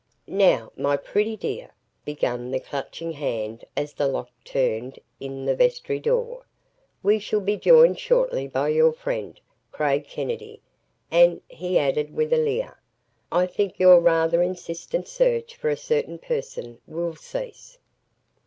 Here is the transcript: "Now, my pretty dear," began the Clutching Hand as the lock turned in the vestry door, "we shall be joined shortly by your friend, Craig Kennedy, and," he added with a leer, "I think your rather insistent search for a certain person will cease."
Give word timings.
"Now, 0.25 0.71
my 0.75 0.97
pretty 0.97 1.35
dear," 1.37 1.69
began 2.05 2.49
the 2.49 2.59
Clutching 2.59 3.11
Hand 3.11 3.63
as 3.77 3.93
the 3.93 4.07
lock 4.07 4.31
turned 4.43 4.97
in 5.19 5.45
the 5.45 5.55
vestry 5.55 5.99
door, 5.99 6.47
"we 7.03 7.19
shall 7.19 7.39
be 7.39 7.55
joined 7.55 7.99
shortly 7.99 8.47
by 8.47 8.69
your 8.69 8.93
friend, 8.93 9.39
Craig 9.71 10.07
Kennedy, 10.07 10.59
and," 11.11 11.39
he 11.47 11.77
added 11.77 12.15
with 12.15 12.33
a 12.33 12.37
leer, 12.37 12.79
"I 13.31 13.45
think 13.45 13.77
your 13.79 13.99
rather 13.99 14.41
insistent 14.41 15.07
search 15.07 15.55
for 15.55 15.69
a 15.69 15.77
certain 15.77 16.17
person 16.17 16.79
will 16.87 17.15
cease." 17.15 17.77